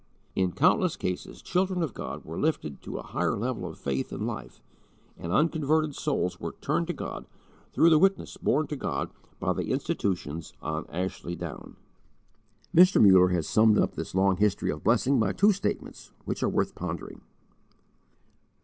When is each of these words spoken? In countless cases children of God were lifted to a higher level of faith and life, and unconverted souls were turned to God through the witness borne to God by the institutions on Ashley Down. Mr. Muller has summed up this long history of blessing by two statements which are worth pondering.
In 0.35 0.53
countless 0.53 0.95
cases 0.95 1.43
children 1.43 1.83
of 1.83 1.93
God 1.93 2.25
were 2.25 2.39
lifted 2.39 2.81
to 2.81 2.97
a 2.97 3.03
higher 3.03 3.37
level 3.37 3.67
of 3.67 3.77
faith 3.77 4.11
and 4.11 4.25
life, 4.25 4.59
and 5.15 5.31
unconverted 5.31 5.93
souls 5.93 6.39
were 6.39 6.55
turned 6.59 6.87
to 6.87 6.93
God 6.93 7.27
through 7.71 7.91
the 7.91 7.99
witness 7.99 8.35
borne 8.35 8.65
to 8.65 8.75
God 8.75 9.11
by 9.39 9.53
the 9.53 9.69
institutions 9.71 10.53
on 10.59 10.87
Ashley 10.89 11.35
Down. 11.35 11.75
Mr. 12.75 12.99
Muller 12.99 13.27
has 13.27 13.47
summed 13.47 13.77
up 13.77 13.93
this 13.93 14.15
long 14.15 14.37
history 14.37 14.71
of 14.71 14.83
blessing 14.83 15.19
by 15.19 15.33
two 15.33 15.51
statements 15.51 16.11
which 16.25 16.41
are 16.41 16.49
worth 16.49 16.73
pondering. 16.73 17.21